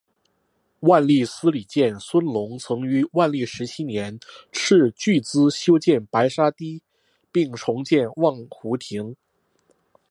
[0.79, 4.19] 万历朝司礼监孙隆曾于万历十七年
[4.51, 6.81] 斥巨资修筑白沙堤
[7.31, 9.15] 并重建望湖亭。